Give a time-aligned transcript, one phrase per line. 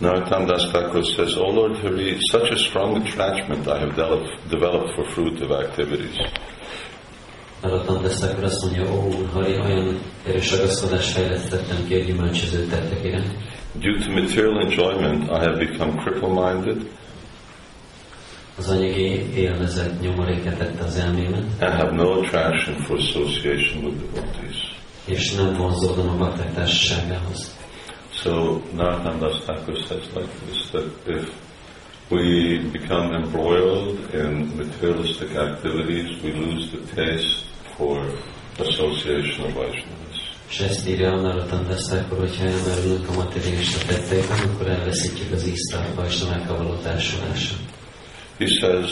[0.00, 5.04] Narottam Das Thakur says, Oh Lord Hari, such a strong attachment I have developed, for
[5.04, 6.18] fruitive activities.
[13.80, 15.98] Due to material enjoyment, I have become
[20.80, 24.56] az elmémet, and have no attraction for association with devotees.
[28.26, 31.30] So Narottam Das Thakur says like this, that if
[32.10, 38.04] we become embroiled in materialistic activities, we lose the taste for
[38.58, 40.34] association of Vaishnavas.
[40.48, 45.74] És ezt írja a Narottam Thakur, hogyha elmerülünk a materialista tettekben, akkor elveszítjük az ízt
[45.74, 47.56] a való társulásra.
[48.38, 48.90] He says,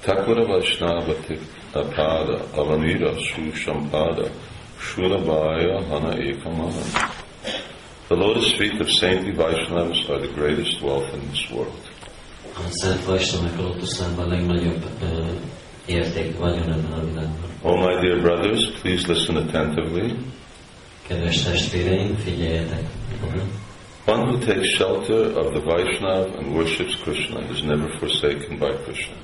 [0.00, 1.38] Takura Vaishnavati
[1.72, 4.28] Apada Avanira Shu Shampada
[4.86, 7.12] Shulabhaya Hana Ekamana.
[8.08, 11.82] The lotus feet of saintly Vaishnavas are the greatest wealth in this world.
[12.54, 14.68] A Szent Vajsnavák a lótuszlámban a ö,
[15.02, 15.28] eh,
[15.86, 17.50] érték vagyon ebben a világban.
[17.62, 20.14] Oh, my dear brothers, please listen attentively.
[21.06, 22.84] Kedves testvéreim, figyeljetek!
[24.06, 29.14] One who takes shelter of the Vaishnav and worships Krishna is never forsaken by Krishna.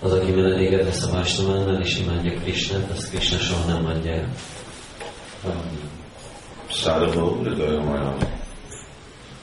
[0.00, 4.28] Az, aki menedéket vesz a Vajsnavánál és imádja Krisnát, azt Krishna soha nem adja el.
[6.70, 8.30] Sadhava Hridayamaya.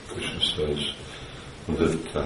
[0.09, 0.93] Krishna says
[1.67, 2.19] that uh,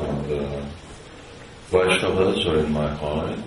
[0.00, 0.66] uh, the
[1.70, 3.38] Vaishnavas are in my heart,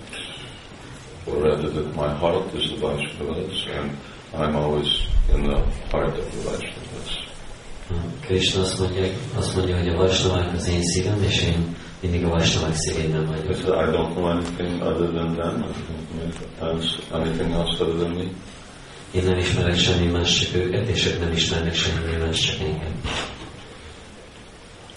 [1.26, 3.96] or rather that my heart is the Vaishnavas, and
[4.34, 5.58] I'm always in the
[5.90, 7.26] heart of the Vaishnavas.
[8.22, 9.04] Krishna azt mondja,
[9.36, 11.76] azt mondja, hogy a Vajsnavák az én szívem, és én
[12.06, 17.98] mindig a I don't know anything other than them, I don't know anything else other
[17.98, 18.24] than me.
[19.14, 23.00] Én nem ismerek semmi más, csak őket, és ők nem ismernek semmi más, csak engem.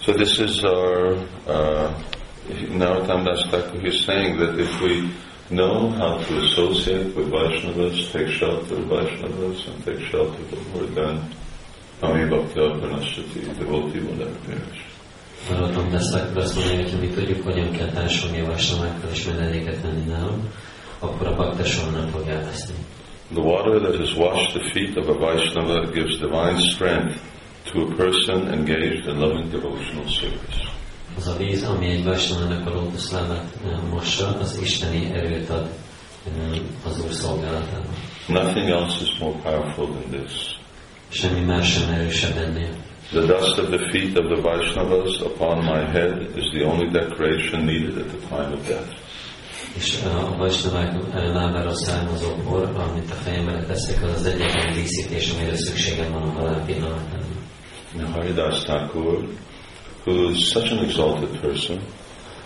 [0.02, 1.90] So this is our, uh,
[2.78, 5.12] Narottam Das Thakur is saying that if we
[5.50, 10.78] know how to associate with Vaishnavas, take shelter of Vaishnavas, and take shelter of the
[10.78, 11.22] Lord, then
[12.02, 14.89] Nami Bhakti Aparnashati, devotee will never perish.
[15.94, 16.14] Azt
[16.54, 20.50] hogy ha mi tudjuk, hogyan kell társulni a Vajsnavákkal és menedéket venni nálam,
[21.00, 22.76] akkor a bakta soha nem fog elveszni.
[23.34, 27.16] The water that has washed the feet of a Vaishnava gives divine strength
[27.72, 30.70] to a person engaged in loving devotional service.
[31.18, 33.56] Az eh, a víz, ami egy Vajsnavának a lótuszlábát
[33.90, 35.70] mossa, az isteni erőt ad
[36.86, 37.10] az Úr.
[38.28, 40.60] Nothing else is more powerful than this.
[41.10, 42.70] Semmi más sem erősebb ennél.
[43.12, 47.66] The dust of the feet of the Vaishnavas upon my head is the only decoration
[47.66, 48.90] needed at the time of death.
[49.76, 54.74] És a Vajsnavák eh, ö, lábára származó por, amit a fejemre teszek, az az egyetlen
[54.74, 57.48] díszítés, amire szükségem van a halál pillanatában.
[57.98, 59.28] Now, Haridas Thakur,
[60.06, 61.80] who is such an exalted person,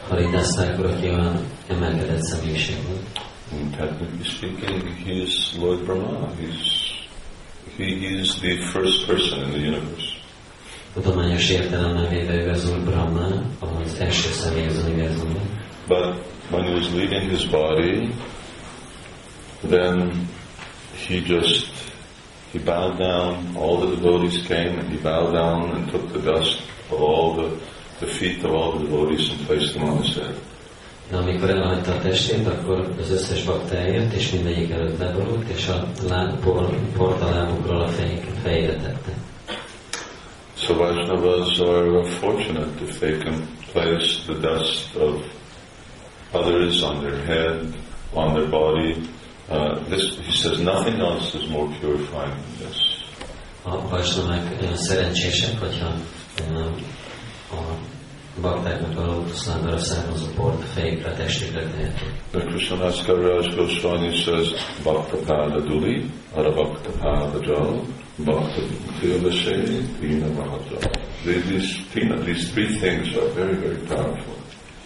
[0.08, 6.30] Haridász Thakur, aki olyan emelkedett személyiség volt, and technically speaking, he is Lord Brahma.
[6.40, 6.94] He's
[7.78, 10.13] he, he is the first person in the universe.
[10.94, 13.28] Tudományos értelemben véve ő az Úr Brahma,
[13.60, 15.62] az első személy az univerzumban.
[15.88, 16.16] But
[16.52, 18.14] when he was leaving his body,
[19.70, 20.28] then
[21.08, 21.68] he just
[22.52, 23.56] he bowed down.
[23.56, 27.48] All the devotees came, and he bowed down and took the dust of all the
[28.00, 30.36] the feet of all the devotees and placed them on his head.
[31.10, 35.68] De amikor elhagyta a testét, akkor az összes bakta eljött, és mindegyik előtt leborult, és
[35.68, 37.88] a láb, por, port a lábukról a
[38.42, 39.13] fejére tette.
[40.64, 45.22] So Vaishnavas are fortunate if they can place the dust of
[46.34, 47.74] others on their head,
[48.14, 49.10] on their body.
[49.50, 53.04] Uh, this, he says, nothing else is more purifying than this.
[53.66, 55.94] A vajsnavák ö, szerencsések, hogyha
[56.52, 56.60] ö,
[57.52, 57.78] a
[58.42, 62.12] baktáknak a lótuszlábára származó port a fejükre, a testükre tehetik.
[62.32, 64.48] The Krishnadas Kaviraj Goswami says,
[64.84, 67.82] Bhakta Pada Duli, Ara Bhakta Pada Jal,
[68.20, 68.62] Bhakta
[69.00, 70.82] Tivashe, Tina Mahajal.
[71.26, 74.36] These, Tina, these three things are very, very powerful.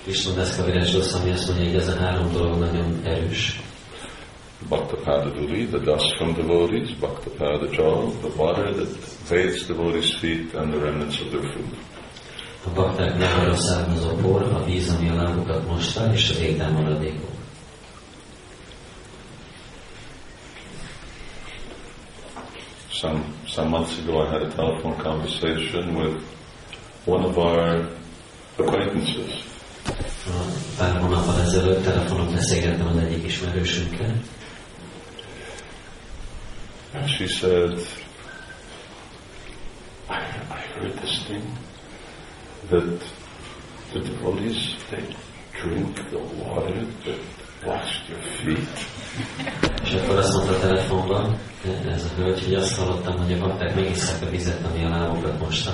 [0.03, 3.61] Krishna Deszkavirás Goswami azt mondja, hogy ez a három dolog nagyon erős.
[4.69, 8.87] Bhakta Pada Duli, the dust from devotees, Bhakta Pada Jal, the water that
[9.29, 11.77] bathes devotees' feet and the remnants of their food.
[12.65, 17.36] A bakták lábára származó por, a víz, ami a lábukat mosta, és az étel maradékok.
[22.97, 26.19] Some, some months ago I had a telephone conversation with
[27.05, 27.87] one of our
[28.57, 29.43] acquaintances.
[30.77, 34.15] Pár hónappal ezelőtt telefonon beszélgettem az egyik ismerősünkkel,
[36.93, 37.79] And she said,
[40.09, 41.43] I, I heard this thing?
[42.69, 43.03] That
[43.93, 45.15] the devotees, they
[45.61, 48.85] drink the water that washed your feet?
[49.83, 51.37] És akkor azt mondta a telefonban,
[51.93, 55.39] ez a hölgy, hogy azt hallottam, hogy a bakták megisszák a vizet, ami a lábukat
[55.39, 55.71] mosta.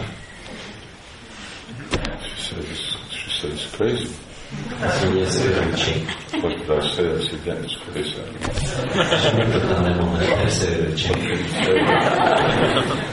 [2.21, 4.07] She says, she says, crazy.
[4.81, 6.05] Azt mondja, ez őrültség.
[6.31, 7.05] What did I say?
[7.05, 8.15] I said, yeah, it's crazy.
[9.25, 11.15] És mit tudtam megmondani, persze őrültség.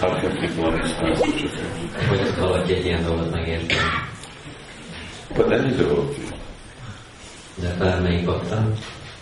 [0.00, 2.08] How can people understand such a thing?
[2.08, 3.80] Hogy tud valaki egy ilyen dolgot megérteni?
[5.34, 6.29] But any devotee,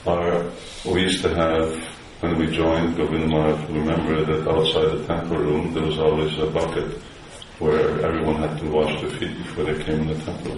[0.07, 0.51] our,
[0.85, 1.75] we used to have,
[2.21, 6.47] when we joined Govinda Maharaj, remember that outside the temple room there was always a
[6.47, 6.99] bucket
[7.59, 10.57] where everyone had to wash their feet before they came in the temple.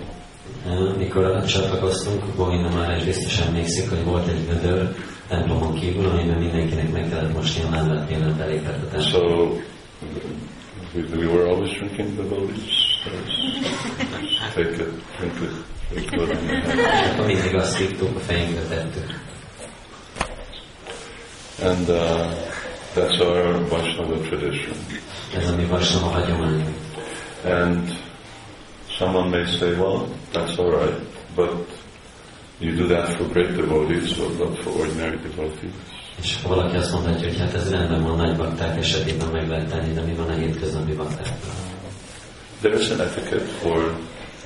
[0.98, 4.94] mikor csatlakoztunk, Govinda már is biztos emlékszik, hogy volt egy gödör
[5.28, 9.08] templomon kívül, amiben mindenkinek meg kellett mosni a lábát, mielőtt belépett a templomba.
[9.08, 9.58] So
[10.94, 12.88] we, we were always drinking the devotees.
[14.54, 15.52] Take it, drink it,
[15.96, 16.79] it.
[17.50, 17.76] In the hand.
[17.76, 19.28] És azt írtuk, a fejünkre tettük.
[21.62, 22.32] And uh,
[22.94, 24.76] that's our Vaishnava tradition.
[25.36, 26.76] Ez a mi vasnama hagyományunk.
[27.44, 27.88] And
[28.98, 31.00] someone may say, well, that's all right,
[31.34, 31.50] but
[32.58, 35.72] you do that for great devotees, but not for ordinary devotees.
[36.22, 39.92] És valaki azt mondhatja, hogy hát ez rendben van nagy bakták esetében meg lehet tenni,
[39.92, 41.54] de mi van a hétköznapi baktákkal?
[42.60, 43.94] There is an etiquette for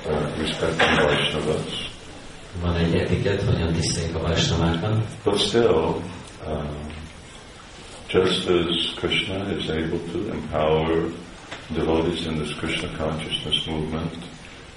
[0.05, 1.84] uh, respecting Vaishnavas,
[2.61, 3.37] Van egy a
[5.23, 6.01] but still,
[6.47, 6.67] um,
[8.07, 11.11] just as Krishna is able to empower
[11.73, 14.13] devotees in this Krishna consciousness movement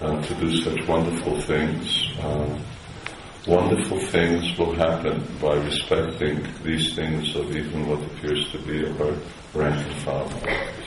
[0.01, 2.61] uh, to do such wonderful things, um,
[3.47, 9.13] wonderful things will happen by respecting these things of even what appears to be our
[9.55, 10.78] rank and file.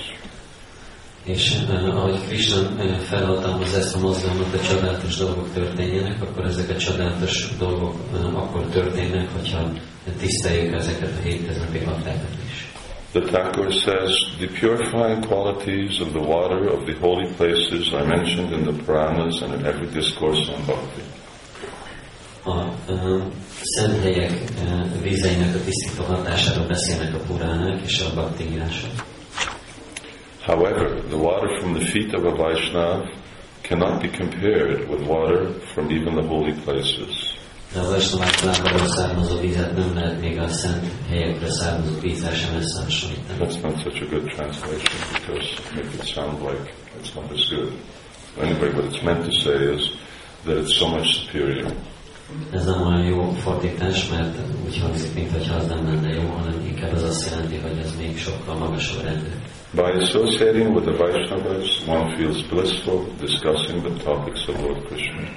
[1.24, 6.70] És uh, ahogy Krishna uh, felhatalmaz ezt a mozgalmat, hogy csodálatos dolgok történjenek, akkor ezek
[6.70, 9.72] a csodálatos dolgok uh, akkor történnek, hogyha
[10.20, 12.70] tiszteljük ezeket a hétköznapi baktákat is.
[13.12, 18.52] The Thakur says, the purifying qualities of the water of the holy places are mentioned
[18.54, 21.02] in the Puranas and in every discourse on bhakti.
[22.44, 23.22] A uh,
[23.62, 24.32] szent helyek
[24.64, 29.11] uh, vízeinek a tisztító hatásáról beszélnek a puránák és a bakti írások.
[30.44, 33.16] However, the water from the feet of a Vaishnav
[33.64, 37.38] cannot be compared with water from even the holy places.
[37.74, 38.36] De a Vaisnavák
[38.86, 43.40] származó vizet nem lehet még a szent helyekről származó vízzel sem összehasonlítani.
[43.40, 47.50] That's not such a good translation because it makes it sound like it's not as
[47.50, 47.72] good.
[48.42, 49.92] Anyway, what it's meant to say is
[50.46, 51.74] that it's so much superior.
[52.52, 56.94] Ez nem olyan jó fordítás, mert úgy hangzik, mintha az nem lenne jó, hanem inkább
[56.94, 59.32] az azt jelenti, hogy ez még sokkal magasabb rendű.
[59.74, 65.30] By associating with the Vaishnavas, one feels blissful discussing the topics of Lord Krishna.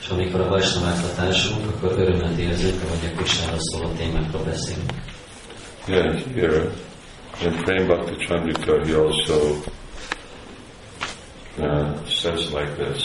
[0.00, 4.90] És amikor a Vaisnavákra társulunk, akkor örömet érzünk, hogy a Krisnáról szóló témákról beszélünk.
[5.86, 6.70] Yeah, here
[7.44, 9.34] in Prem Bhakti Chandrika, he also
[11.58, 13.04] uh, says like this.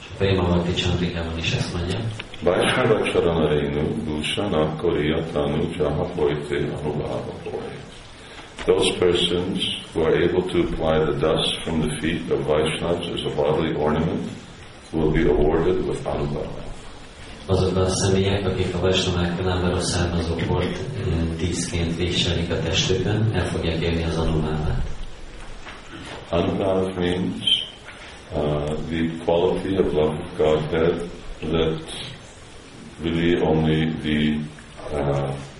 [0.00, 1.98] És a Préma Bhakti Chandrikában is ezt mondja.
[2.42, 7.74] Vaishnava Charanarenu Bhushana Koriya Tanu Jaha Hoite Anubhava Hoy.
[8.66, 9.62] Those persons
[9.92, 13.74] who are able to apply the dust from the feet of Vaishnavas as a bodily
[13.74, 14.30] ornament
[14.90, 16.64] will be awarded with Anubhava.
[17.46, 23.46] Azok a személyek, akik a Vaisnavák lábáról származó port eh, díszként viselik a testükön, el
[23.46, 24.82] fogják érni az anumávát.
[26.30, 27.44] Anubhava means
[28.32, 31.82] uh, the quality of love of Godhead that
[33.02, 34.40] really only the
[34.92, 35.53] uh, the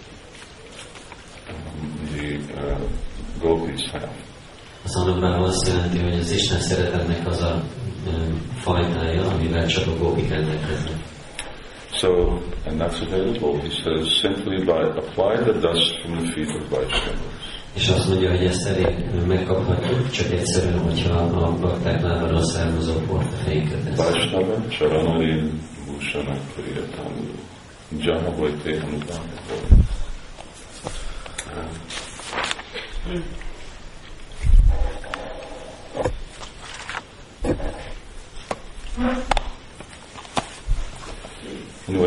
[2.55, 2.79] uh,
[3.41, 4.11] gopis have.
[4.85, 7.63] Az azt jelenti, hogy az Isten szeretetnek az a
[8.07, 8.11] ö,
[8.57, 10.95] fajtája, amivel csak a gópik rendelkeznek.
[11.93, 12.09] So,
[12.67, 13.61] and that's available.
[13.61, 17.33] He says simply by apply the dust from the feet of Vaishnavas.
[17.75, 23.33] És azt mondja, hogy ezt elég megkaphatjuk, csak egyszerűen, hogyha a bakták lábáról származó port
[23.33, 23.97] a fejünkre tesz.
[23.97, 27.25] Vaishnava Charanarin Bhushana Priyatanu
[27.99, 28.87] Jahavate
[33.07, 33.35] Anyway,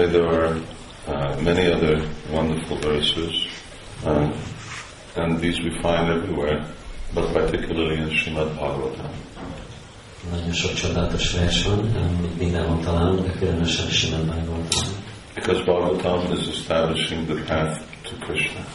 [0.08, 0.60] there are
[1.06, 3.48] uh, many other wonderful verses,
[4.06, 4.32] uh,
[5.18, 6.66] and these we find everywhere,
[7.13, 9.12] but particularly in Srimad Bhagavatam.
[10.32, 14.88] Nagyon sok csodálatos vers van, amit mindenhol találunk, de különösen Srimad Bhagavatam.
[15.36, 18.66] Because Bhagavatam is establishing the path to Krishna.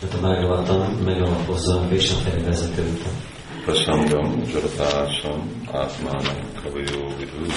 [0.00, 3.28] Mert a Bhagavatam megalapozza a Krishna vezető utat.
[3.68, 7.52] prasangam jaratasam atmanam kavayo vidu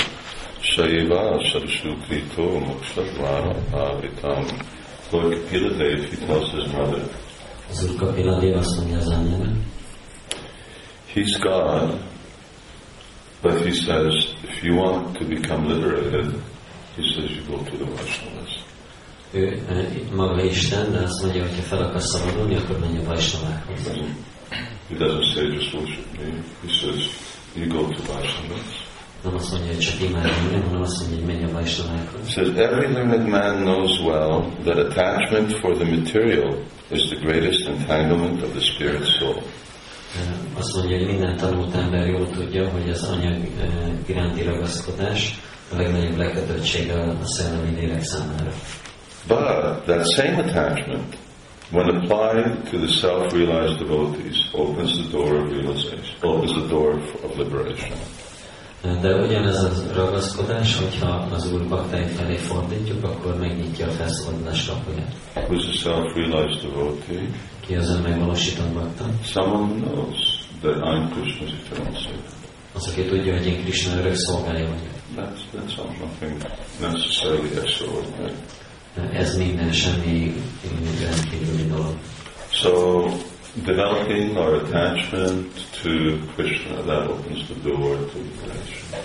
[0.59, 4.45] shaiva sarasukrito mokshadvara avitam.
[5.11, 7.03] Lord Kapila Dev, he tells his mother,
[7.69, 9.55] Az úr Kapila azt mondja az anyjának,
[11.13, 11.99] he's God,
[13.41, 16.33] but he says, if you want to become liberated,
[16.95, 18.70] he says you go to the Vaishnavas.
[19.31, 19.61] Ő
[20.15, 23.79] maga Isten, de azt mondja, hogy ha fel akarsz szabadulni, akkor menj a Vajsnavákhoz.
[24.89, 26.43] He doesn't say just worship me.
[26.61, 27.09] He says
[27.55, 28.89] you go to Vaishnavas.
[29.23, 32.21] Nem azt mondja, hogy csak imádj engem, hanem azt mondja, hogy menj a Vajsnavákhoz.
[32.25, 36.57] He says every learned man knows well that attachment for the material
[36.91, 39.41] is the greatest entanglement of the spirit soul.
[40.57, 43.47] Azt mondja, hogy minden tanult ember jól tudja, hogy az anyag
[44.05, 45.39] iránti ragaszkodás
[45.71, 48.51] a legnagyobb lekötöttsége a szellemi lélek számára.
[49.27, 51.15] But that same attachment,
[51.71, 57.37] when applied to the self-realized devotees, opens the door of realization, opens the door of
[57.37, 57.97] liberation.
[58.81, 65.15] De ugyanez a ragaszkodás, hogyha az Úr baktáim felé fordítjuk, akkor megnyitja a felszabadulás kapuját.
[65.35, 67.29] Who's a self-realized devotee?
[67.59, 69.05] Ki az önmegvalósított bakta?
[69.23, 70.17] Someone knows
[70.61, 72.29] that I'm Krishna's eternal servant.
[72.73, 74.91] Az, aki tudja, hogy én Krishna örök szolgája vagyok.
[75.15, 76.37] That's, that's not nothing
[76.79, 78.33] necessarily extraordinary.
[79.13, 80.33] Ez minden semmi
[81.01, 81.95] rendkívüli dolog.
[82.49, 83.03] So,
[83.65, 85.47] developing our attachment
[85.83, 85.89] to
[86.35, 89.01] Krishna, that opens the door to liberation.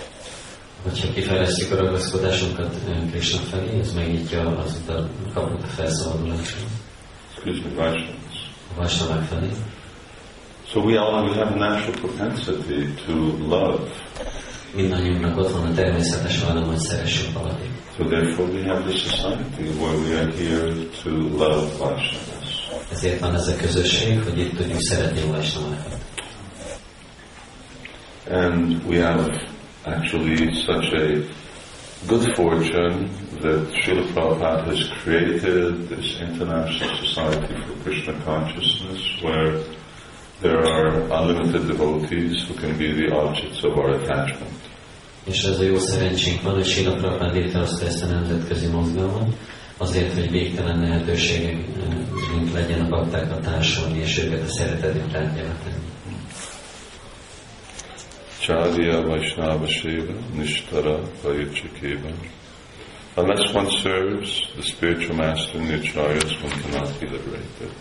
[0.83, 6.59] Hogyha kifejlesztjük a ragaszkodásunkat eh, Krishna felé, ez megnyitja az utat, kaput a felszabadulásra,
[7.35, 8.49] Excuse me, Vaishnavas.
[8.75, 9.49] a vásnavák felé.
[10.71, 13.13] So we all we have a natural propensity to
[13.47, 13.89] love.
[14.77, 16.43] Mindannyiunknak ott van a természetes
[16.75, 17.71] szeressünk valakit.
[17.97, 22.69] So therefore we have this society where we are here to love Vaishnavas.
[22.91, 25.97] Ezért van ez a közösség, hogy itt tudjuk szeretni a vásnavákat.
[28.29, 29.47] And we have
[29.83, 31.05] actually such a
[32.07, 33.09] good fortune
[33.41, 39.59] that Srila Prabhupada has created this international society for Krishna consciousness where
[40.41, 40.87] there are
[41.19, 44.66] unlimited devotees who can be the objects of our attachment.
[45.27, 49.33] És ez a jó szerencsénk van, hogy Sila Prabhupád létrehozta ezt a nemzetközi mozgalmat,
[49.77, 55.85] azért, hogy végtelen lehetőségek eh, legyen a baktákat társulni, és őket a szeretetünk tárgyává tenni.
[58.39, 62.09] Charya Vaishnava Shiva Nishtara Vayachikeva.
[63.15, 67.71] Unless one serves the spiritual master and the acharyas, one cannot be liberated.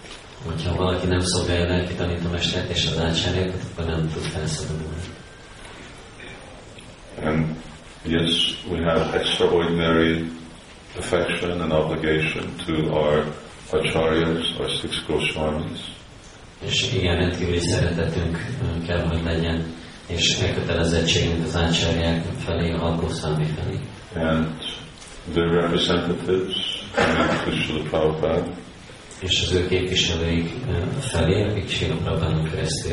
[0.44, 5.02] Hogyha valaki nem szolgálja a lelki tanítomestert és az ácsárjákat, akkor nem tud felszabadulni.
[7.26, 7.56] And
[8.04, 10.30] yes, we have extraordinary
[10.96, 13.26] affection and obligation to our
[13.72, 15.80] acharyas, our six Goswamis.
[16.60, 18.46] És igen, rendkívüli szeretetünk
[18.86, 19.74] kell, hogy legyen,
[20.06, 23.78] és elkötelezettségünk az ácsárják felé, a felé.
[24.14, 24.62] and
[25.34, 28.65] their representatives Srila Prabhupada.
[29.20, 30.50] És az ő képviselőik
[31.00, 32.90] felé, akik Sila Prabhupádon keresztül.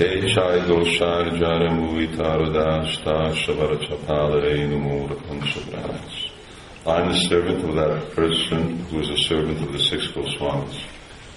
[3.77, 6.31] Chapalare Numura Panchabras.
[6.85, 10.75] I'm the servant of that person who is a servant of the six Goswamis.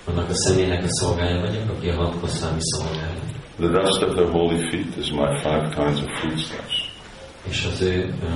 [0.05, 3.21] Annak a személynek a szolgája vagyok, aki a Hakkószámi szolgája.
[3.59, 6.91] The dust of their holy feet is my five kinds of foodstuffs.
[7.49, 8.27] És az ő ö,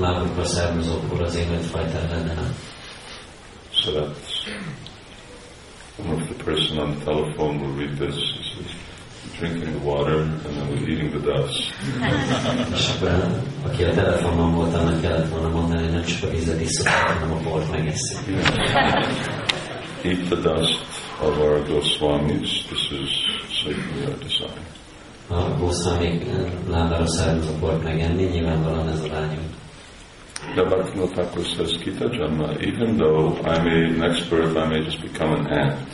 [0.00, 1.98] lábukra származó por az én öt fajta.
[3.70, 4.46] So that's,
[5.98, 8.14] if the person on the telephone will read this.
[8.14, 8.74] He says,
[9.38, 11.72] drinking the water and then we're eating the dust.
[13.64, 17.32] Aki a telefonon volt, annak kellett volna mondani, hogy nem csak a vizet iszok, hanem
[17.32, 18.18] a bort megeszik.
[20.04, 20.80] Eat the dust
[21.20, 22.64] of our Goswamis.
[22.66, 23.10] This is
[23.64, 24.70] certainly our desire.
[25.28, 26.24] A gószlámék
[26.68, 29.61] lábára származó bort megenni, nyilvánvalóan ez a vágyunk.
[30.56, 35.00] Now Bhaktivinoda Thakur says, Kita Janma, even though I may, next birth I may just
[35.00, 35.88] become an ant,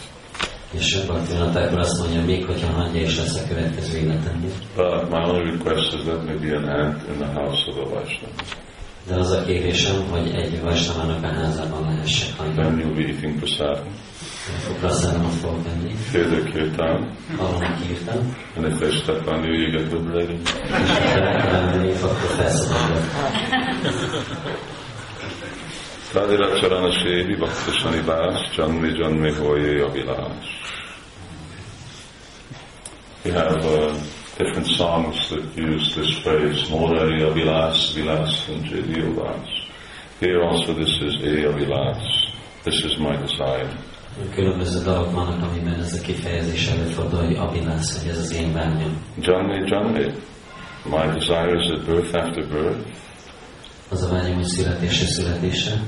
[0.73, 4.51] És Bhaktivinoda Thakur azt mondja, még hogyha hangja is lesz a következő életemben.
[4.77, 7.89] but my only request is that may be an ant in the house of a
[7.95, 8.35] Vaishnava.
[9.09, 12.63] De az a kérésem, hogy egy vasnamának a házában lehessek hangja.
[12.63, 13.87] Then you'll be eating prasadam,
[14.67, 19.71] Kupraszánomat fogok venni, hear the kirtan, hallom írtam, and if they step on you, you
[19.71, 20.41] get liberated.
[20.83, 23.58] és elmenni, akkor felszabadulok.
[26.13, 29.85] Tadira Charana Sevi Bhakta Shanibas Janmi Janmi Hoye.
[33.25, 33.93] We have uh,
[34.39, 39.47] different songs that use this phrase, Morari Avilas, Vilas, and Jedi Avilas.
[40.19, 42.03] Here also this is A Avilas.
[42.65, 43.71] This is my desire.
[44.35, 49.05] Különböző dalok vannak, amiben ez a kifejezés előfordul, hogy hogy ez az én vágyam.
[49.21, 50.13] Janme Janme.
[50.85, 52.87] My desire is that birth after birth,
[53.91, 55.83] Az a vágyam, hogy születése születése.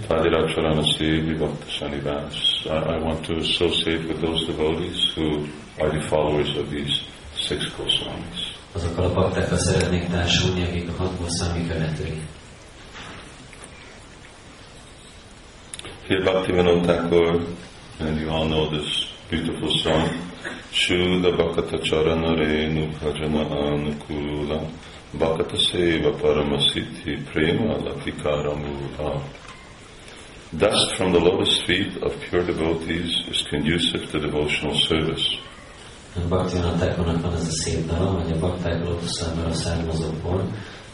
[2.64, 5.46] I, want to associate with those devotees who
[5.78, 7.02] are the followers of these
[7.34, 8.58] six Goswamis.
[8.72, 12.20] Azokkal a baktákkal szeretnék társulni, akik a hat számi követői.
[16.08, 17.46] Here Bhaktivinoda Thakur,
[18.00, 20.08] and you all know this beautiful song,
[20.70, 22.68] Shuddha Bhakata Charanare
[23.00, 24.60] Bhajana Anukula
[25.12, 27.78] Bhakata Seva Paramasiddhi Prema.
[30.56, 35.26] Dust from the lotus feet of pure devotees is conducive to devotional service.
[36.28, 40.44] Bhaktivinoda Thakurnak van ez a szép dal, hogy a bakták lótuszából származókból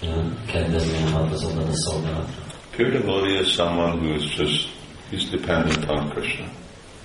[0.03, 2.43] ö, kedvezményen hat az oda a szolgálatra.
[2.77, 4.69] Pure devotee is someone who is just,
[5.11, 6.47] he's dependent on Krishna.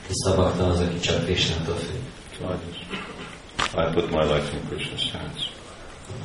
[0.08, 2.02] Tiszta bakta az, aki csak Krishnától függ.
[2.38, 2.80] So I just,
[3.74, 5.61] I put my life in Krishna's hands.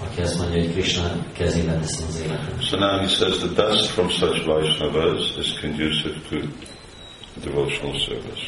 [0.04, 2.60] Aki azt mondja, hogy Krishna kezébe teszem az életem.
[2.60, 6.36] So now he says the dust from such Vaishnavas is conducive to
[7.44, 8.44] devotional service.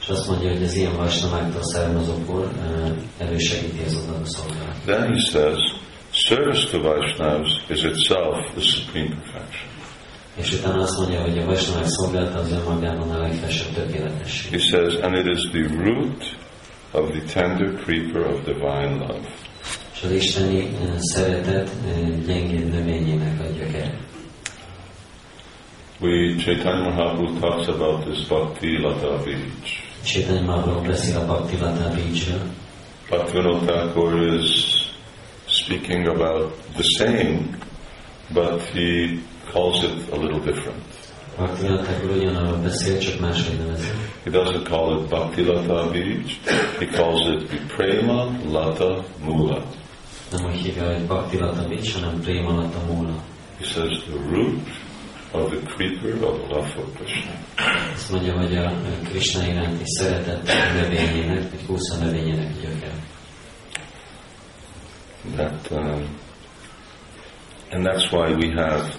[0.00, 4.76] És azt mondja, hogy az ilyen vajsnaváktól származókból ö, elősegíti az oda a szolgálat.
[4.84, 5.58] Then he says,
[6.10, 9.70] service to Vaishnavas is itself the supreme perfection.
[10.36, 14.50] És utána azt mondja, hogy a vajsnavák szolgálata az önmagában a legfelsőbb tökéletesség.
[14.50, 16.36] He says, and it is the root
[16.90, 19.28] of the tender creeper of divine love.
[20.02, 23.98] És az isteni ö, szeretet eh, ö, gyengébb növényének a gyökere.
[26.00, 29.38] We, Chaitanya Mahaprabhu talks about this Bhakti Lata Bija.
[30.04, 32.40] Chaitanya Mahaprabhu beszél a Bhakti Lata Beachről,
[33.08, 34.74] Bhaktivinoda Thakur is
[35.46, 37.56] speaking about the same,
[38.34, 39.20] but he
[39.52, 40.82] calls it a little different.
[41.36, 43.88] Bhaktivinoda Thakur ugyanarról beszél, csak máshogy nevezi.
[44.24, 46.22] He doesn't call it Bhakti Lata Bija,
[46.78, 49.62] he calls it Prema Lata Mula.
[50.32, 53.14] Nem úgy hívja, hogy Bhakti Lata Bija, hanem Prema Lata Mula.
[53.58, 54.60] He says the root
[55.32, 57.32] of the creeper of love for Krishna.
[57.94, 58.72] Azt mondja, hogy a
[59.04, 62.94] Krishna iránti szeretet növényének, vagy húsza növényének gyökere.
[65.36, 66.18] That, um,
[67.70, 68.94] and that's why we have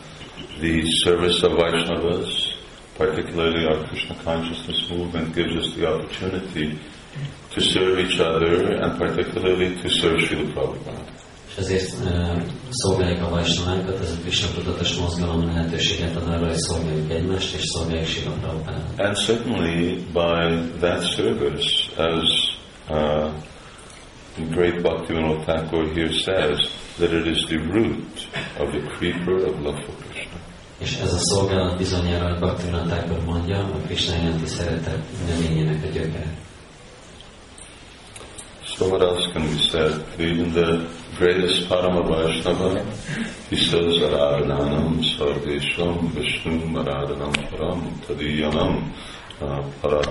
[0.60, 2.56] the service of Vaishnavas,
[2.98, 6.80] particularly our Krishna consciousness movement, gives us the opportunity
[7.54, 11.23] to serve each other and particularly to serve Srila Prabhupada.
[11.56, 11.96] És ezért
[12.70, 17.62] szolgáljuk a vajsnavákat, ez a Krishna tudatos mozgalom lehetőséget ad arra, hogy szolgáljuk egymást, és
[17.64, 18.84] szolgáljuk Sila Prabhupádot.
[18.98, 22.24] And certainly by that service, as
[22.90, 23.32] uh,
[24.50, 29.82] great Bhaktivinoda Thakur here says, that it is the root of the creeper of love
[29.86, 30.40] for Krishna.
[30.78, 35.88] És ez a szolgálat bizonyára, hogy Bhaktivinoda Thakur mondja, a Krishna iránti szeretet növényének a
[35.88, 36.38] gyökere.
[38.76, 40.04] So what else can be said?
[40.20, 42.02] Even the greatest Parama
[43.50, 48.92] he says Aradhanam Sarvesham Vishnu Aradhanam Param Tadiyanam
[49.42, 50.02] uh, Para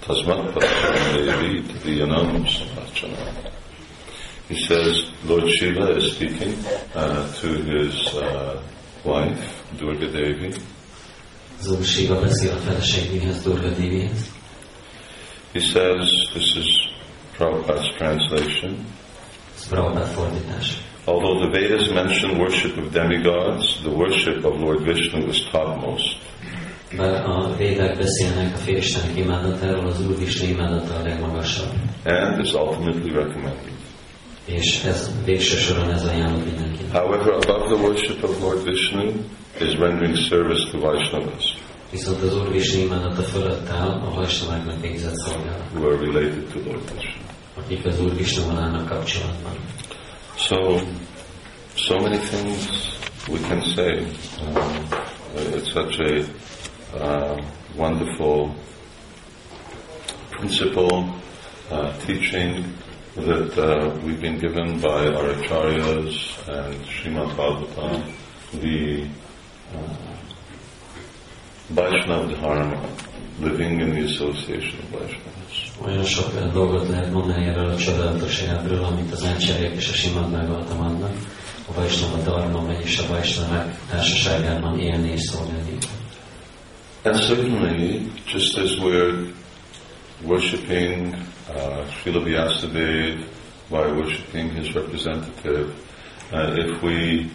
[0.00, 3.52] Tasmat Param Devi Tadiyanam Samachana.
[4.48, 6.54] He says Lord Shiva is speaking
[6.94, 8.62] uh, to his uh,
[9.04, 10.54] wife, Durga Devi.
[11.68, 14.30] Úr Shiva beszél a feleségéhez, Durga Devihez.
[15.52, 16.95] He says, this is
[17.36, 18.86] Prabhupada's translation,
[21.06, 26.16] Although the Vedas mention worship of demigods, the worship of Lord Vishnu is topmost.
[26.96, 27.56] Bár a
[27.96, 28.58] beszélnek a
[29.16, 31.72] imádatáról, az Úr Vishnu imádata a legmagasabb.
[32.04, 33.72] and is ultimately recommended.
[34.44, 36.92] És ez végső soron ez ajánlott mindenkinek.
[36.92, 39.12] However, above the worship of Lord Vishnu
[39.60, 41.56] is rendering service to Vaishnavas,
[41.90, 46.58] Viszont az Úr Vishnu imádata fölött áll a vajsnaváknak végzett szolgálat, who are related to
[46.64, 47.26] Lord Vishnu.
[47.56, 48.14] akik az Úr
[48.88, 49.56] kapcsolatban.
[50.36, 50.80] So,
[51.74, 52.68] so many things
[53.28, 54.06] we can say.
[54.40, 54.86] Um,
[55.54, 56.24] it's such a
[56.94, 57.42] uh,
[57.76, 58.54] wonderful
[60.30, 61.14] principle,
[61.70, 62.64] uh, teaching
[63.14, 68.02] that uh, we've been given by our acharyas and Srimad Bhagavatam,
[68.60, 69.08] the
[69.74, 70.15] uh,
[71.68, 72.80] Vaishnava Dharma,
[73.40, 75.72] living in the association of Vaishnavas.
[75.84, 79.22] Olyan sok dolgot lehet mondani erről a csodálatosságról, amit az
[79.74, 80.32] és a simad
[80.78, 81.10] annak,
[82.14, 85.78] a Dharma, vagyis a Vajsnavák társaságában élni és szolgálni.
[87.02, 89.32] And certainly, just as we're
[90.24, 91.14] worshipping
[91.48, 93.24] uh, Srila Vyasadeva
[93.68, 95.72] by worshipping his representative,
[96.32, 97.30] uh, if we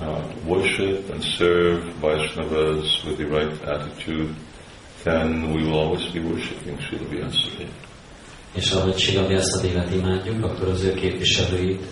[0.00, 4.34] uh, worship and serve Vaishnavas with the right attitude,
[5.04, 7.88] then we will always be worshipping Srila Vyasadeva.
[8.54, 11.86] És ahogy Sila Vyászadévet imádjuk, akkor az ő képviselőit,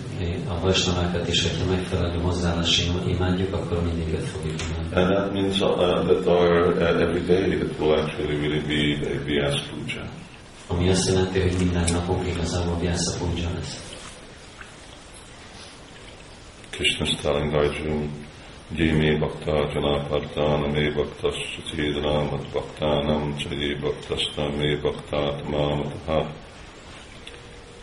[0.47, 4.95] a Vajsnavákat is, hogyha megfelelő hozzáállással imádjuk, akkor mindig őt fogjuk imádni.
[4.95, 9.23] And that means uh, that our uh, every day it will actually really be a
[9.25, 10.03] Vyas Puja.
[10.67, 13.98] Ami azt jelenti, hogy minden napunk igazából Vyasa Puja lesz.
[16.79, 18.07] Krishna's telling Arjuna,
[18.71, 26.31] Ye me bhakta janapartana me bhakta suchidanamat bhaktanam chaye bhaktasta me bhakta tamamataha.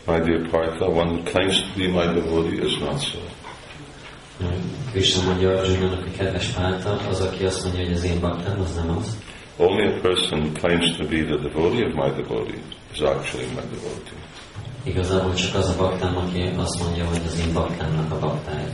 [0.07, 3.19] My dear Partha, one who claims to be my devotee is not so.
[4.91, 8.75] Krishna mondja Arjunának, hogy kedves Pálta, az, aki azt mondja, hogy az én baktám, az
[8.75, 9.17] nem az.
[9.57, 12.61] Only a person who claims to be the devotee of my devotee
[12.93, 14.17] is actually my devotee.
[14.87, 18.69] Igazából csak az a baktám, aki azt mondja, hogy az én baktámnak a baktája.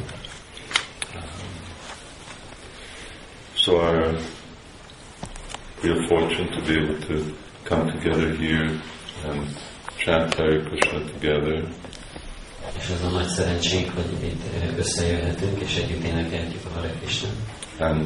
[3.53, 4.19] So our,
[5.83, 7.13] we are fortunate to be able to
[7.63, 8.81] come together here
[9.25, 9.47] and
[9.95, 11.63] chant Hare Krishna together.
[12.77, 17.29] És ez a nagy szerencsénk, hogy itt összejöhetünk, és együtt a Hare Krishna.
[17.79, 18.05] And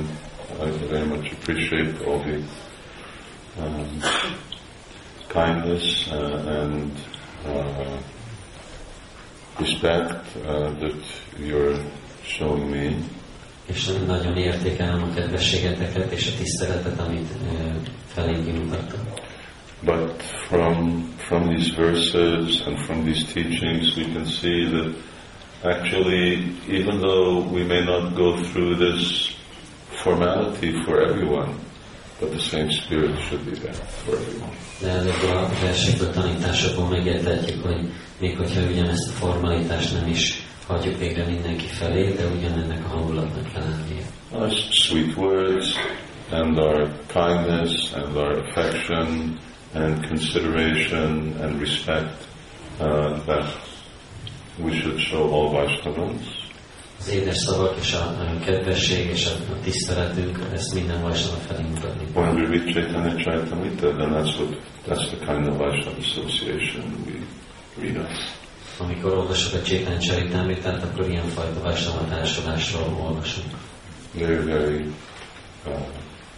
[0.63, 2.39] I very much appreciate all the
[3.59, 3.99] um,
[5.27, 6.91] kindness uh, and
[7.45, 7.97] uh,
[9.59, 11.03] respect uh, that
[11.37, 11.79] you're
[12.23, 12.95] showing me.
[13.65, 17.27] És nagyon értékelem a kedvességeteket és a tiszteletet, amit
[18.07, 19.01] felénk kimutattak.
[19.83, 24.95] But from from these verses and from these teachings, we can see that
[25.63, 29.35] actually, even though we may not go through this
[30.03, 31.53] formality for everyone,
[32.19, 34.55] but the same spirit should be there for everyone.
[34.81, 40.97] De ezekből a versekből, tanításokból megértetjük, hogy még hogyha ugyanezt a formalitást nem is hagyjuk
[40.97, 44.05] végre mindenki felé, de ugyanennek a hangulatnak kell lennie.
[44.31, 45.75] Our sweet words
[46.31, 49.39] and our kindness and our affection
[49.73, 52.27] and consideration and respect
[52.79, 53.45] uh, that
[54.59, 56.36] we should show all Vaishnavas.
[57.07, 61.67] Az édes szavak és a, a kedvesség és a, a tiszteletünk, ezt minden Vaishnava felé
[61.67, 62.05] mutatni.
[62.13, 64.49] When we read Chaitanya Charitamrita, then that's what
[64.87, 67.13] that's the kind of Vaishnava association we
[67.81, 68.09] read of.
[68.77, 73.53] Amikor olvasok a Csétán Csaritámritát, akkor ilyenfajta Vaishnava társulásról olvasunk.
[74.13, 74.85] Very, very
[75.65, 75.73] uh,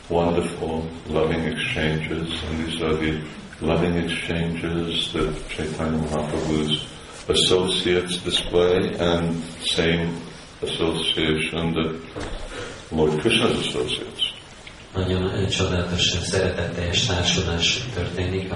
[0.07, 3.13] wonderful, loving exchanges, and these are the
[3.59, 6.85] loving exchanges that Chaitanya Mahaprabhu's
[7.27, 10.27] associates display, and same
[10.61, 11.95] association that
[12.91, 14.33] Lord Krishna's associates.
[14.95, 18.53] Nagyon csodálatos, szeretetteljes társulás történik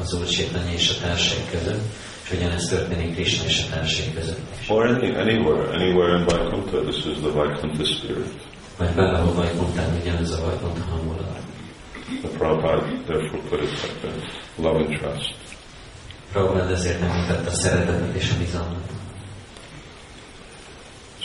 [0.00, 1.82] az Úr Csétanya és a társai között,
[2.24, 4.68] és ugyanezt történik Krishna és a társai között is.
[4.68, 8.40] Or any, anywhere, anywhere in Vaikuntha, this is the Vaikuntha spirit.
[8.78, 11.40] Vagy bárhol Vaikunthán ugyanez a Vaikuntha hangulat.
[12.22, 14.14] The Prabhupada therefore put it like that,
[14.56, 15.34] love and trust.
[16.32, 18.95] Prabhupada ezért említette a szeretetet és a bizalmat.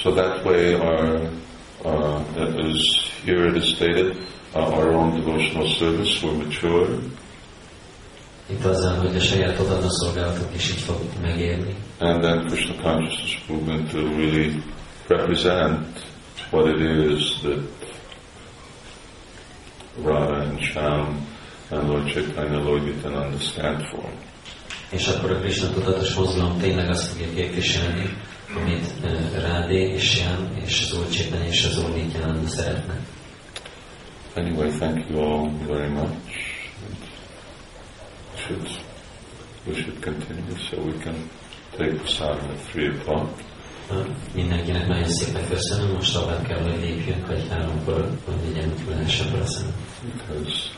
[0.01, 1.29] So that way our,
[1.85, 4.17] uh, as here it is stated,
[4.55, 6.99] uh, our own devotional service will mature.
[8.49, 11.75] Itt azzal, hogy a saját odaadó szolgálatok is így fog megérni.
[11.99, 14.63] And then Krishna consciousness movement will really
[15.07, 15.87] represent
[16.49, 17.59] what it is that
[20.03, 21.27] Radha and Shyam
[21.69, 24.09] and Lord Chaitanya, Lord Nityananda stand for.
[24.89, 28.17] És akkor a Krishna tudatos mozgalom tényleg azt fogja képviselni,
[28.55, 28.93] amit
[29.41, 32.99] Rádé és Shyam és az Chaitanya és az Úr Nityananda szeretnek.
[34.35, 36.15] Anyway, thank you all very much.
[38.35, 38.67] Should,
[39.65, 41.29] we should continue so we can
[41.77, 43.29] take prasadam at 3 o'clock.
[44.33, 49.73] Mindenkinek nagyon szépen köszönöm, most tovább kell, hogy lépjünk, hogy háromkor, hogy legyen lehessen prasadam.
[50.03, 50.69] Because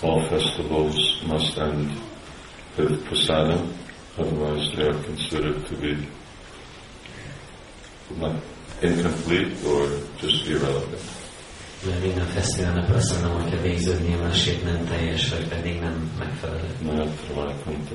[0.00, 1.90] all festivals must end
[2.78, 3.72] with prasadam,
[4.16, 5.96] otherwise they are considered to be
[8.18, 8.34] not
[8.80, 9.88] incomplete or
[10.20, 11.00] just irrelevant.
[11.86, 16.68] Mert minden fesztiválnak azt mondom, hogyha végződnél másképp nem teljes, vagy pedig nem megfelelő.
[16.86, 17.94] Mert Vaikuntha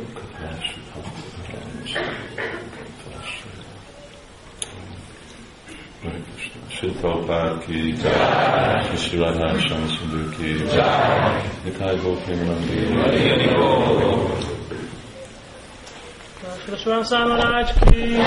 [6.68, 12.78] Shri Prabhupada ki jai, Shri Radha Sham Sundar ki jai, Nitai Gopimanandi.
[16.66, 18.18] Krishna Samaraj ki